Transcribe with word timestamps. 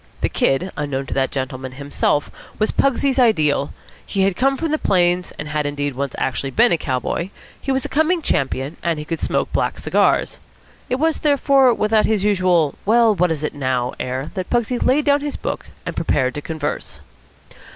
The 0.21 0.29
Kid, 0.29 0.71
unknown 0.75 1.05
to 1.05 1.13
that 1.13 1.29
gentleman 1.29 1.73
himself, 1.73 2.31
was 2.57 2.71
Pugsy's 2.71 3.19
ideal. 3.19 3.71
He 4.03 4.33
came 4.33 4.57
from 4.57 4.71
the 4.71 4.79
Plains; 4.79 5.31
and 5.37 5.47
had, 5.49 5.67
indeed, 5.67 5.93
once 5.93 6.15
actually 6.17 6.49
been 6.49 6.71
a 6.71 6.77
cowboy; 6.79 7.29
he 7.61 7.71
was 7.71 7.85
a 7.85 7.87
coming 7.87 8.23
champion; 8.23 8.77
and 8.81 8.97
he 8.97 9.05
could 9.05 9.19
smoke 9.19 9.53
black 9.53 9.77
cigars. 9.77 10.39
It 10.89 10.95
was, 10.95 11.19
therefore, 11.19 11.71
without 11.75 12.07
his 12.07 12.23
usual 12.23 12.73
well 12.83 13.13
what 13.13 13.29
is 13.31 13.43
it 13.43 13.53
now? 13.53 13.93
air 13.99 14.31
that 14.33 14.49
Pugsy 14.49 14.79
laid 14.79 15.05
down 15.05 15.21
his 15.21 15.35
book, 15.35 15.67
and 15.85 15.95
prepared 15.95 16.33
to 16.33 16.41
converse. 16.41 16.99